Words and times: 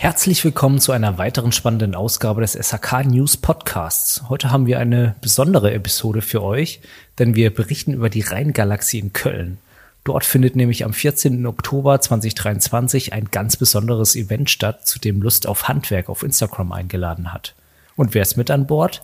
Herzlich 0.00 0.44
willkommen 0.44 0.78
zu 0.78 0.92
einer 0.92 1.18
weiteren 1.18 1.50
spannenden 1.50 1.96
Ausgabe 1.96 2.40
des 2.40 2.52
SHK 2.52 3.04
News 3.04 3.36
Podcasts. 3.36 4.22
Heute 4.28 4.52
haben 4.52 4.66
wir 4.66 4.78
eine 4.78 5.16
besondere 5.20 5.72
Episode 5.72 6.22
für 6.22 6.40
euch, 6.40 6.80
denn 7.18 7.34
wir 7.34 7.52
berichten 7.52 7.94
über 7.94 8.08
die 8.08 8.20
Rheingalaxie 8.20 9.00
in 9.00 9.12
Köln. 9.12 9.58
Dort 10.04 10.24
findet 10.24 10.54
nämlich 10.54 10.84
am 10.84 10.92
14. 10.92 11.44
Oktober 11.46 12.00
2023 12.00 13.12
ein 13.12 13.24
ganz 13.32 13.56
besonderes 13.56 14.14
Event 14.14 14.50
statt, 14.50 14.86
zu 14.86 15.00
dem 15.00 15.20
Lust 15.20 15.48
auf 15.48 15.66
Handwerk 15.66 16.08
auf 16.08 16.22
Instagram 16.22 16.70
eingeladen 16.70 17.32
hat. 17.32 17.56
Und 17.96 18.14
wer 18.14 18.22
ist 18.22 18.36
mit 18.36 18.52
an 18.52 18.68
Bord? 18.68 19.02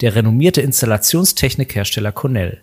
Der 0.00 0.14
renommierte 0.14 0.60
Installationstechnikhersteller 0.60 2.12
Cornell. 2.12 2.62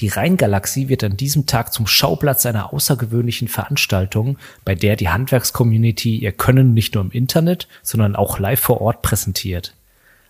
Die 0.00 0.08
Rheingalaxie 0.08 0.88
wird 0.88 1.04
an 1.04 1.16
diesem 1.16 1.46
Tag 1.46 1.72
zum 1.72 1.86
Schauplatz 1.86 2.46
einer 2.46 2.72
außergewöhnlichen 2.72 3.46
Veranstaltung, 3.46 4.38
bei 4.64 4.74
der 4.74 4.96
die 4.96 5.08
Handwerkscommunity 5.08 6.16
ihr 6.18 6.32
Können 6.32 6.74
nicht 6.74 6.94
nur 6.94 7.04
im 7.04 7.12
Internet, 7.12 7.68
sondern 7.82 8.16
auch 8.16 8.40
live 8.40 8.58
vor 8.58 8.80
Ort 8.80 9.02
präsentiert. 9.02 9.74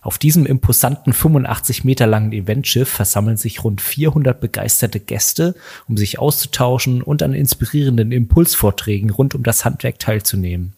Auf 0.02 0.18
diesem 0.18 0.44
imposanten 0.44 1.14
85 1.14 1.82
Meter 1.82 2.06
langen 2.06 2.32
Eventschiff 2.32 2.90
versammeln 2.90 3.38
sich 3.38 3.64
rund 3.64 3.80
400 3.80 4.38
begeisterte 4.38 5.00
Gäste, 5.00 5.54
um 5.88 5.96
sich 5.96 6.18
auszutauschen 6.18 7.00
und 7.00 7.22
an 7.22 7.32
inspirierenden 7.32 8.12
Impulsvorträgen 8.12 9.08
rund 9.08 9.34
um 9.34 9.42
das 9.42 9.64
Handwerk 9.64 9.98
teilzunehmen. 9.98 10.74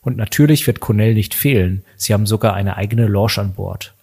Und 0.00 0.16
natürlich 0.16 0.66
wird 0.66 0.80
Cornell 0.80 1.14
nicht 1.14 1.34
fehlen. 1.34 1.84
Sie 1.96 2.12
haben 2.12 2.26
sogar 2.26 2.54
eine 2.54 2.76
eigene 2.76 3.06
Lounge 3.06 3.38
an 3.38 3.52
Bord. 3.52 3.94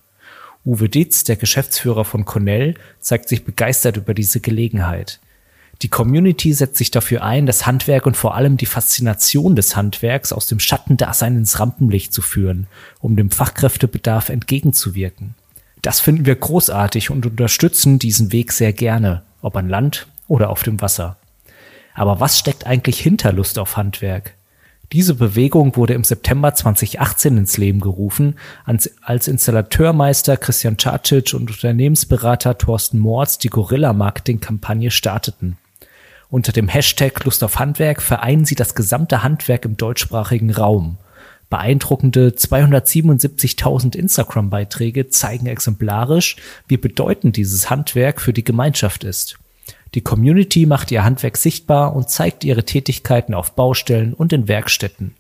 Uwe 0.66 0.90
Dietz, 0.90 1.24
der 1.24 1.36
Geschäftsführer 1.36 2.06
von 2.06 2.26
Cornell, 2.26 2.74
zeigt 3.00 3.30
sich 3.30 3.46
begeistert 3.46 3.98
über 3.98 4.16
diese 4.16 4.40
Gelegenheit. 4.40 5.20
Die 5.82 5.90
Community 5.90 6.54
setzt 6.54 6.78
sich 6.78 6.90
dafür 6.90 7.24
ein, 7.24 7.46
das 7.46 7.68
Handwerk 7.68 8.06
und 8.08 8.18
vor 8.18 8.34
allem 8.34 8.58
die 8.58 8.66
Faszination 8.66 9.56
des 9.56 9.76
Handwerks 9.76 10.34
aus 10.34 10.48
dem 10.48 10.60
Schattendasein 10.60 11.36
ins 11.36 11.60
Rampenlicht 11.60 12.14
zu 12.14 12.22
führen, 12.22 12.68
um 13.00 13.16
dem 13.16 13.30
Fachkräftebedarf 13.30 14.30
entgegenzuwirken. 14.30 15.36
Das 15.82 16.00
finden 16.00 16.26
wir 16.26 16.36
großartig 16.36 17.12
und 17.12 17.26
unterstützen 17.28 18.00
diesen 18.00 18.32
Weg 18.32 18.52
sehr 18.52 18.74
gerne, 18.74 19.22
ob 19.42 19.58
an 19.58 19.70
Land 19.70 20.08
oder 20.28 20.50
auf 20.50 20.64
dem 20.64 20.82
Wasser. 20.82 21.18
Aber 21.94 22.20
was 22.20 22.40
steckt 22.40 22.66
eigentlich 22.66 23.00
hinter 23.00 23.32
Lust 23.34 23.60
auf 23.60 23.78
Handwerk? 23.78 24.34
Diese 24.92 25.16
Bewegung 25.16 25.76
wurde 25.76 25.94
im 25.94 26.04
September 26.04 26.54
2018 26.54 27.38
ins 27.38 27.58
Leben 27.58 27.80
gerufen, 27.82 28.36
als 28.66 29.28
Installateurmeister 29.28 30.38
Christian 30.38 30.78
Cacic 30.78 31.34
und 31.34 31.50
Unternehmensberater 31.50 32.58
Thorsten 32.58 33.00
Mords 33.00 33.38
die 33.40 33.50
Gorilla-Marketing-Kampagne 33.50 34.92
starteten. 34.92 35.58
Unter 36.30 36.52
dem 36.52 36.68
Hashtag 36.68 37.24
Lust 37.24 37.44
auf 37.44 37.60
Handwerk 37.60 38.02
vereinen 38.02 38.46
sie 38.46 38.56
das 38.56 38.76
gesamte 38.76 39.24
Handwerk 39.24 39.66
im 39.66 39.78
deutschsprachigen 39.78 40.52
Raum. 40.52 40.98
Beeindruckende 41.50 42.30
277.000 42.30 43.96
Instagram-Beiträge 43.96 45.10
zeigen 45.10 45.46
exemplarisch, 45.46 46.38
wie 46.68 46.78
bedeutend 46.78 47.38
dieses 47.38 47.70
Handwerk 47.70 48.20
für 48.20 48.34
die 48.34 48.44
Gemeinschaft 48.44 49.04
ist. 49.04 49.38
Die 49.96 50.02
Community 50.02 50.66
macht 50.66 50.92
ihr 50.92 51.06
Handwerk 51.06 51.38
sichtbar 51.38 51.96
und 51.96 52.10
zeigt 52.10 52.44
ihre 52.44 52.66
Tätigkeiten 52.66 53.34
auf 53.34 53.54
Baustellen 53.54 54.14
und 54.14 54.34
in 54.34 54.50
Werkstätten. 54.50 55.16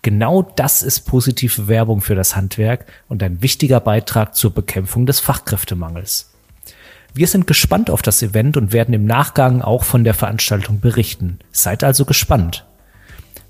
Genau 0.00 0.40
das 0.42 0.82
ist 0.82 1.00
positive 1.00 1.68
Werbung 1.68 2.00
für 2.00 2.14
das 2.14 2.34
Handwerk 2.34 2.86
und 3.08 3.22
ein 3.22 3.42
wichtiger 3.42 3.78
Beitrag 3.78 4.34
zur 4.34 4.54
Bekämpfung 4.54 5.04
des 5.04 5.20
Fachkräftemangels. 5.20 6.32
Wir 7.12 7.26
sind 7.26 7.46
gespannt 7.46 7.90
auf 7.90 8.00
das 8.00 8.22
Event 8.22 8.56
und 8.56 8.72
werden 8.72 8.94
im 8.94 9.04
Nachgang 9.04 9.60
auch 9.60 9.84
von 9.84 10.02
der 10.02 10.14
Veranstaltung 10.14 10.80
berichten. 10.80 11.38
Seid 11.52 11.84
also 11.84 12.06
gespannt. 12.06 12.64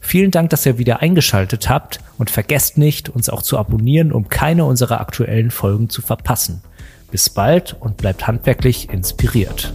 Vielen 0.00 0.30
Dank, 0.30 0.50
dass 0.50 0.66
ihr 0.66 0.78
wieder 0.78 1.00
eingeschaltet 1.00 1.68
habt 1.68 2.00
und 2.18 2.30
vergesst 2.30 2.76
nicht, 2.76 3.08
uns 3.08 3.28
auch 3.28 3.42
zu 3.42 3.56
abonnieren, 3.58 4.12
um 4.12 4.28
keine 4.28 4.64
unserer 4.64 5.00
aktuellen 5.00 5.50
Folgen 5.52 5.90
zu 5.90 6.02
verpassen. 6.02 6.62
Bis 7.10 7.30
bald 7.30 7.76
und 7.78 7.96
bleibt 7.96 8.26
handwerklich 8.26 8.88
inspiriert. 8.90 9.74